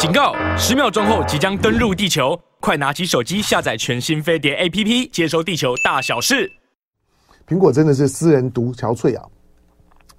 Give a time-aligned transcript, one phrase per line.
[0.00, 0.34] 警告！
[0.56, 6.50] 十秒钟后即将登陆地球，快拿起手机下载全新飞碟 APP，接收地球大小事。
[7.46, 9.28] 苹果真的是私人独憔悴啊，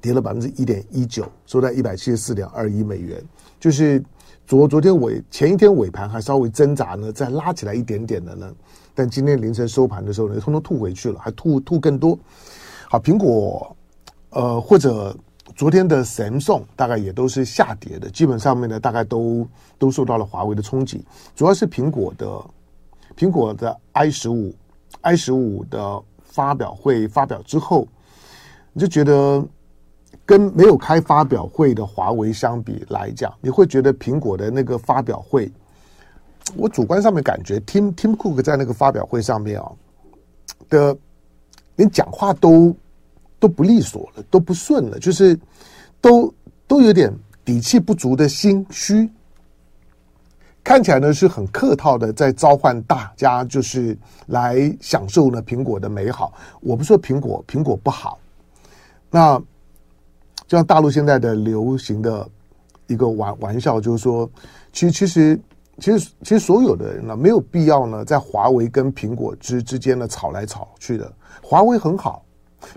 [0.00, 3.22] 跌了百分之一点一九，收在一百七十四点二一美元。
[3.60, 4.02] 就是
[4.46, 8.50] 昨昨天尾前一天尾盘还稍微挣扎呢，再拉起来一点点的呢，
[8.94, 12.18] 但今天凌晨收盘的时候呢，通通吐回去了，还吐吐更多。
[12.88, 13.76] 好，苹果
[14.30, 15.14] 呃或者。
[15.56, 19.48] 昨天的 Samsung 大概也都是下跌的，基本上面呢，大概都
[19.78, 21.02] 都受到了华为的冲击。
[21.34, 22.44] 主要是苹果的
[23.16, 24.54] 苹果的 i 十五
[25.00, 27.88] i 十五的发表会发表之后，
[28.74, 29.42] 你就觉得
[30.26, 35.50] 跟没有开发表会的华为相比来讲，你会觉得苹果的那个发表会，
[36.54, 39.72] 我主观上面感觉 Tim Tim Cook 在那个发表会上面啊
[40.68, 40.94] 的
[41.76, 42.76] 连讲话都。
[43.38, 45.38] 都不利索了，都不顺了，就是
[46.00, 46.32] 都
[46.66, 47.12] 都有点
[47.44, 49.08] 底气不足的心虚，
[50.64, 56.32] 看起来呢是很客套的，在召唤大家，就是来享受呢苹果的美好。
[56.60, 58.18] 我不说苹果苹果不好，
[59.10, 59.38] 那
[60.46, 62.28] 就像大陆现在的流行的
[62.86, 64.28] 一个玩玩笑，就是说，
[64.72, 65.40] 其实其实
[65.78, 72.24] 其实其实所有的人呢，没有必要呢在华为跟苹果之之间呢吵来吵去的，华为很好。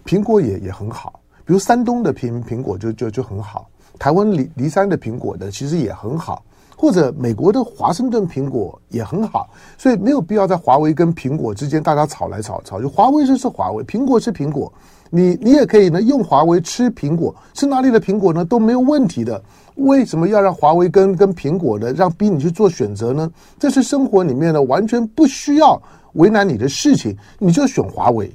[0.06, 6.44] 苹果也也很好，比如山东的苹苹果就就就很好，台湾梨梨山的苹果的其实也很好，
[6.78, 12.82] 或者美国的华盛顿苹果也很好，所以没有必要在华为跟苹果之间大家吵来吵吵。
[12.82, 14.72] 就华为就是华为，苹果是苹果，
[15.10, 19.42] 你你也可以呢用华为吃苹果，吃哪里的苹果呢都没有问题的。
[19.76, 23.32] 为什么要让华为跟跟苹果的让逼你去做选择呢？
[23.58, 25.82] 这是生活里面呢完全不需要
[26.14, 28.30] 为难你的事情，你就选华为，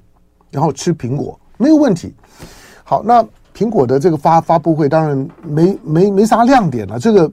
[0.54, 1.38] 然后吃苹果。
[1.56, 2.14] 没有问题。
[2.84, 6.98] 好，那苹果的这个发发布会当然没没没啥亮点了。
[6.98, 7.30] 这个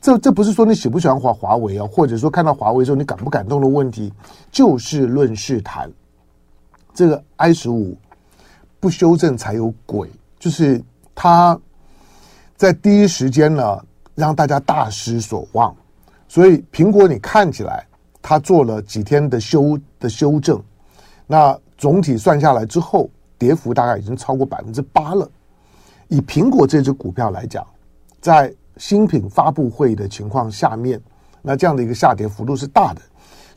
[0.00, 4.12] 这这不是说你喜不喜欢华华为啊，或者说看到华为之后你感不感动的问题，
[4.50, 5.90] 就事论事谈。
[6.94, 7.96] 这个 i 十五
[8.80, 10.82] 不修正才有鬼，就是
[11.14, 11.58] 它
[12.56, 13.78] 在第一时间呢
[14.14, 15.74] 让大家大失所望。
[16.28, 17.86] 所以苹果你看起来
[18.20, 20.62] 它做了几天的修的修正，
[21.26, 23.10] 那总体算下来之后。
[23.42, 25.28] 跌幅大概已经超过百分之八了。
[26.06, 27.66] 以苹果这只股票来讲，
[28.20, 31.00] 在新品发布会的情况下面，
[31.42, 33.02] 那这样的一个下跌幅度是大的。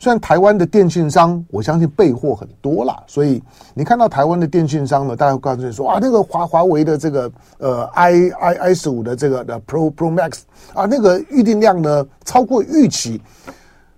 [0.00, 3.40] 虽然台湾的电信商，我相信备货很多啦，所以
[3.74, 10.40] 你看到台湾的电信商呢，大家会告诉你说啊，那个华华为的这个呃 i i i 十五的这个的 Pro Pro Max
[10.74, 13.22] 啊，那个预订量呢超过预期。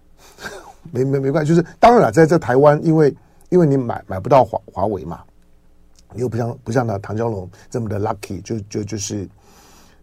[0.93, 3.17] 没没没关系，就是当然了，在这台湾，因为
[3.48, 5.22] 因为你买买不到华华为嘛。
[6.14, 9.28] 你又不像不像那唐蛟龙这么的 lucky，就就就是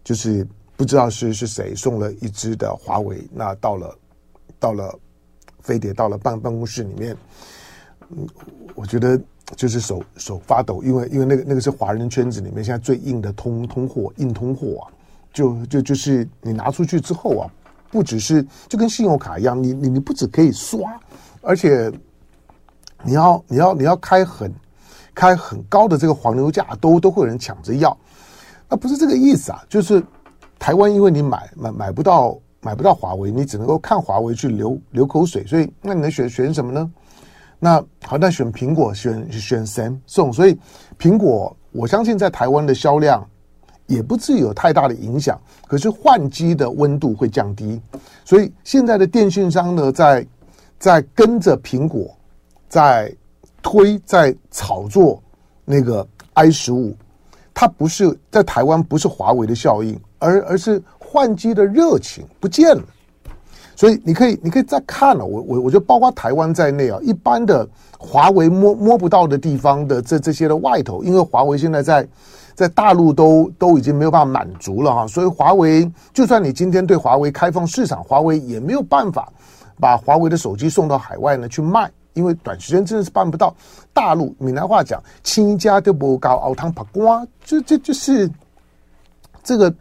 [0.04, 0.46] 就是
[0.76, 3.98] 不知道是是谁送了一支的华为，那到了
[4.60, 4.96] 到了
[5.58, 7.16] 飞碟到了办办公室里面，
[8.10, 8.24] 嗯，
[8.76, 9.20] 我觉得
[9.56, 14.86] 就是手手发抖，因为因为那个那个是华人圈子里面现在最硬的通通货硬通货啊，
[15.32, 17.50] 就就就是你拿出去之后啊，
[17.90, 20.78] 不只是就跟信用卡一样，你你你不只可以刷，
[21.40, 21.92] 而且
[23.06, 24.52] 你要你要你要开很。
[25.18, 27.96] 开很高的这个黄牛价，都都会有人抢着要，
[28.68, 30.04] 那不是这个意思啊，就是
[30.58, 36.92] 台湾因为你买买买不到买不到华为，你只能够看华为去流流口水，所以那你能选选什么呢？
[37.58, 40.54] 那好，那选苹果，选选 Samsung，所以
[40.98, 43.26] 苹果我相信在台湾的销量
[43.86, 47.80] 也不至于有太大的影响，可是换机的温度会降低，
[48.22, 50.26] 所以现在的电信商呢，在
[50.78, 52.14] 在跟着苹果
[52.68, 53.12] 在。
[53.62, 55.20] 推在炒作
[55.64, 56.94] 那个 i 十五，
[57.52, 62.82] 它不是在台湾，不是华为的效应，而而是换机的热情不见了。
[63.74, 67.68] 所以你可以，你可以再看了，我我我觉得包括台湾在内啊，一般的
[67.98, 72.08] 华为摸摸不到的地方的这这些的外头，因为华为现在在
[72.54, 79.28] 在大陆都都已经没有办法满足了哈，所以华为就算你今天对华为开放市场，华为也没有办法
[79.80, 81.90] 把华为的手机送到海外呢去卖。
[82.16, 83.54] 因为短时间真的是办不到，
[83.92, 88.28] 大陆闽南话讲“亲家都不搞熬汤扒瓜”，就这就是
[89.44, 89.74] 这个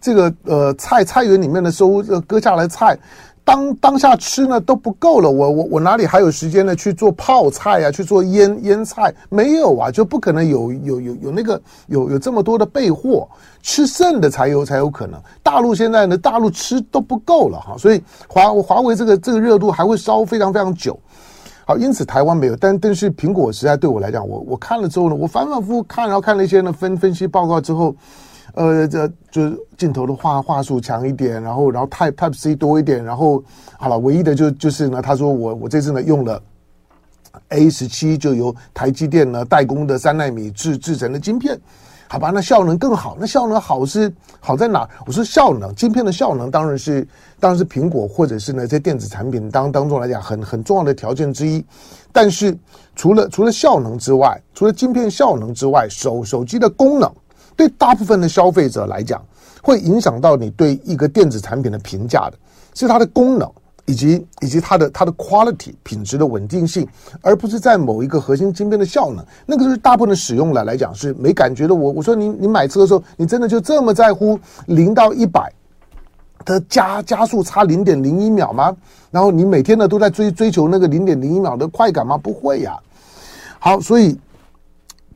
[0.00, 2.96] 这个呃菜菜园里面的收割下来菜，
[3.44, 9.12] 当当下吃呢都不够了，我我我哪里还有时间呢去做泡菜啊，去做腌腌菜？
[9.28, 13.28] 没有啊，就不可能有有有有那个有有这么多的备货，
[13.62, 15.20] 吃剩的才有才有可能。
[15.42, 20.96] 大陆现在呢，大陆吃都不够了哈，所以华华为这个这个热度还会烧非常非常久。
[21.70, 27.94] 好，因此台湾没有，但但是苹果实在对我来讲，我我看了之后呢，我反反复复看，然后看了一些呢分分析报告之后，
[28.54, 33.40] 呃，这就是镜头的画画素强一点，然后然后 Type Type C 多一点，然后
[33.78, 36.42] 好了，唯一的就就是呢，他说我我这次呢用了
[37.50, 41.56] A 十七，就由台积电呢代工的三奈米制制成的晶片。
[42.12, 43.16] 好吧，那效能更好。
[43.20, 44.84] 那效能好是好在哪？
[45.06, 47.06] 我说效能，晶片的效能当然是，
[47.38, 51.64] 当然是苹果或者是呢在电子产品当当中来讲很很重要的条件之一。
[52.10, 52.58] 但是
[52.96, 57.08] 除了除了效能之外，除了晶片效能之外，手手机的功能
[57.54, 59.24] 对大部分的消费者来讲，
[59.62, 62.32] 会影响到你对一个电子产品的评价的，
[62.74, 63.48] 是它的功能。
[63.90, 66.86] 以及以及它的它的 quality 品质的稳定性，
[67.22, 71.74] 而不是在某一个核心晶片的效能，那个就是大部分的使用来来讲是没感觉的。
[71.74, 75.52] 我我说你你买车的时候，你真的就这么在乎零到一百
[76.44, 78.72] 的加加速差零点零一秒吗？
[79.10, 82.16] 然后你每天呢都在追追求那个零点零一秒的快感吗？
[82.16, 82.78] 不会呀。
[83.58, 84.16] 好，所以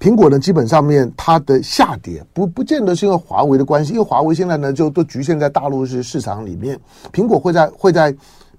[0.01, 6.77] 苹果呢基本上面它的下跌不不见得是因为华为的关系，因为华为现在呢就都局限在大陆市市场里面，
[7.13, 8.13] 苹果会在会在。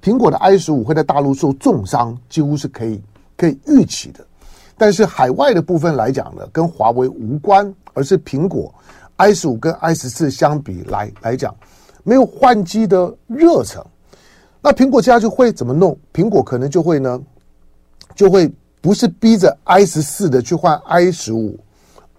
[0.05, 3.01] 苹果的 i 十五会在大陆受重伤，几乎是可以
[3.35, 4.23] 可以预期的。
[4.77, 8.71] 但是海外的部分来讲呢，跟华为无关，而是苹果
[9.15, 11.55] i 十五跟 i 十四相比来来讲，
[12.03, 13.83] 没有换机的热忱。
[14.61, 15.97] 那苹果接下来就会怎么弄？
[16.13, 17.19] 苹果可能就会呢，
[18.13, 18.47] 就会
[18.81, 21.59] 不是逼着 i 十四的去换 i 十五，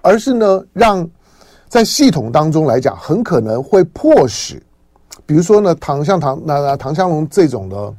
[0.02, 1.08] 而是呢，让
[1.68, 4.60] 在系统当中来讲，很可能会迫使。
[5.24, 7.94] 比如说呢，唐像唐那那唐香龙这种的，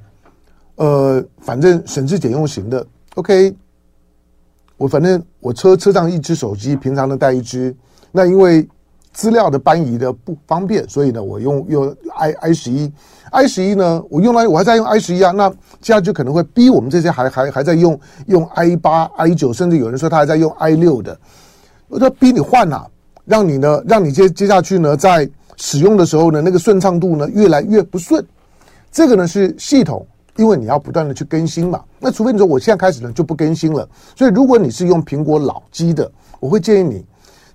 [0.76, 2.86] 呃，反正省吃俭用型的
[3.16, 3.54] ，OK，
[4.78, 7.76] 我反正我车车上一只手机，平常呢带一只，
[8.12, 8.68] 那因为
[9.12, 12.92] 资料的搬移的不方便，所以呢，我用用 i i 十一
[13.32, 21.18] ，i 十一呢，我用来我还在用 i 十一啊，那接下来就可能会逼我们这些还还还在用用 i 八 i 九，甚至有人说他还在用 i 六的，
[21.88, 22.88] 我就逼你换呐、啊，
[23.26, 25.28] 让你呢，让你接接下去呢，在。
[25.58, 28.26] 使用的时候呢，那个顺畅度呢越来越不顺，
[28.92, 30.08] 这个呢是系统，
[30.38, 31.84] 因为你要不断的去更新嘛。
[32.00, 36.10] 那除非你说我现在开始呢就不更新了，所以如果你是用苹果老机的，
[36.40, 37.06] 我会建议你，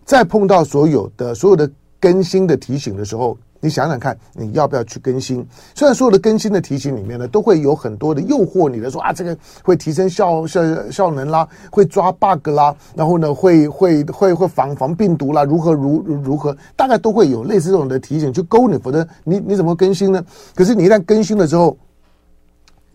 [0.04, 3.38] 在碰到所有的所有的更新的提醒的时候。
[3.64, 5.46] 你想想看，你要不要去更新？
[5.72, 10.60] 虽然所有的更新的提醒里面呢，都会有很多的诱惑你的说啊，这个会提升效效
[10.90, 20.20] 效能啦，会抓 bug 啦，然后呢，会会会会防防病毒啦，如何如如何，大概都会有类似这种的提醒去勾你，否则你你怎么更新呢？
[20.56, 21.76] 可是你一旦更新了之后，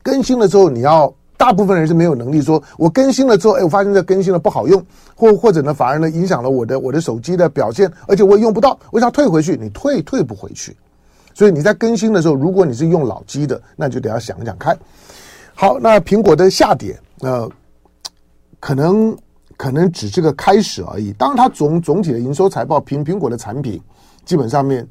[0.03, 1.13] 更新了之后，你要。
[1.37, 4.83] 大部分人是没有能力说，我更新了之后，哎，我发现这更新了不好用，
[5.15, 10.75] 或或者呢，反而呢影响了我的我的手机的表现，而且我也用不到，我想退回去，你退退不回去。
[11.35, 14.75] 所以你在更新的时候，如果你是用老机的，那就得要想想看。
[15.53, 17.47] 好，那苹果的下跌，呃，
[18.59, 19.15] 可能
[19.55, 21.13] 可能只是个开始而已。
[21.13, 23.79] 当它总总体的营收财报，苹苹果的产品
[24.25, 24.87] 基本上面。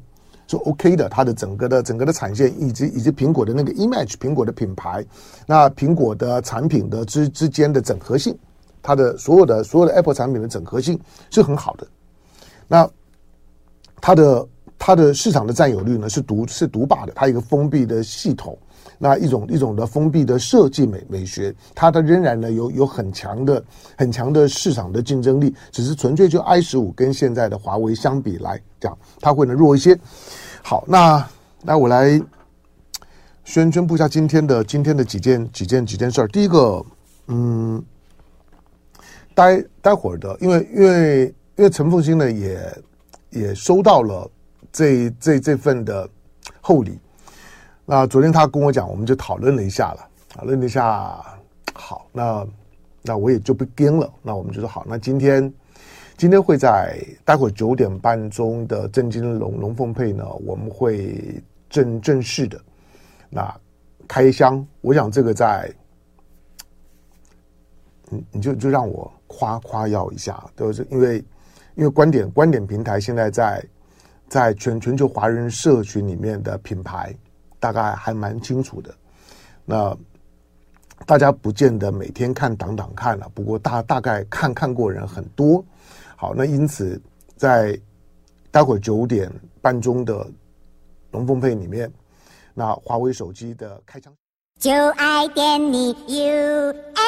[0.47, 5.05] 是 OK 的，它的整个的整个的产线以及以及苹果的那个 image，苹果的品牌，
[5.45, 8.37] 那苹果的产品的之之间的整合性，
[8.81, 10.99] 它的所有的所有的 Apple 产品的整合性
[11.29, 11.85] 是很好的。
[12.67, 12.89] 那
[13.99, 14.47] 它的
[14.79, 18.57] 它的市场的占有率呢是独是独霸的，它一个封闭的系统，
[18.97, 23.63] 那一种一种的封闭的设计美美学，它的仍然呢有有很强的
[23.97, 29.97] 很强的市场的竞争力，只是纯粹就 i 十五跟现在的华为相比来讲，它会呢弱一些。
[30.61, 31.27] 好，那
[31.63, 32.21] 那我来
[33.43, 36.27] 宣宣布一下今天的今天的几件几件几件事儿。
[36.27, 36.85] 第一个，
[37.27, 37.83] 嗯，
[39.33, 42.83] 待待会儿的，因为因为因为陈凤馨呢也
[43.31, 44.29] 也收到了
[44.71, 46.09] 这这这份的
[46.61, 46.99] 厚礼。
[47.85, 51.23] 那昨天他跟我讲，我们就讨论了一下了，讨论了一下。
[51.73, 52.47] 好，那
[53.01, 54.11] 那我也就不跟了。
[54.21, 55.53] 那我们就说好，那今天。
[56.19, 62.59] 今天会在待会九点半钟的正金龙龙凤配呢，我们会正正式的
[63.29, 63.55] 那
[64.07, 64.65] 开箱。
[64.81, 65.71] 我想这个在，
[68.09, 71.23] 你你就就让我夸夸耀一下，都是因为
[71.75, 73.63] 因为观点观点平台现在在
[74.27, 77.15] 在全全球华人社群里面的品牌
[77.59, 78.93] 大概还蛮清楚的。
[79.65, 79.95] 那
[81.05, 85.63] 大家不见得每天看档档看了，不过大大概看看过人很多。
[86.15, 86.99] 好，那因此
[87.35, 87.79] 在
[88.51, 89.31] 待会九点
[89.61, 90.27] 半钟的
[91.11, 91.91] 龙凤配里面，
[92.53, 94.13] 那华为手机的开箱，
[94.59, 97.06] 就爱点你 U。